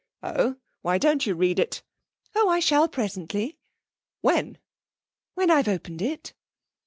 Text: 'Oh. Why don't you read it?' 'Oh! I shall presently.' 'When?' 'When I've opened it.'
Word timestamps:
'Oh. 0.23 0.55
Why 0.81 0.97
don't 0.97 1.27
you 1.27 1.35
read 1.35 1.59
it?' 1.59 1.83
'Oh! 2.35 2.49
I 2.49 2.59
shall 2.59 2.87
presently.' 2.87 3.59
'When?' 4.21 4.57
'When 5.35 5.51
I've 5.51 5.67
opened 5.67 6.01
it.' 6.01 6.33